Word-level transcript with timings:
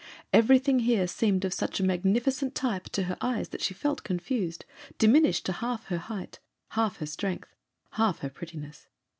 Everything 0.33 0.79
here 0.79 1.05
seemed 1.05 1.45
of 1.45 1.53
such 1.53 1.79
a 1.79 1.83
magnificent 1.83 2.55
type 2.55 2.85
to 2.85 3.03
her 3.03 3.17
eyes 3.21 3.49
that 3.49 3.61
she 3.61 3.75
felt 3.75 4.03
confused, 4.03 4.65
diminished 4.97 5.45
to 5.45 5.51
half 5.51 5.85
her 5.89 5.99
height, 5.99 6.39
half 6.69 6.97
her 6.97 7.05
strength, 7.05 7.55
half 7.91 8.17
her 8.21 8.29
prettiness. 8.31 8.87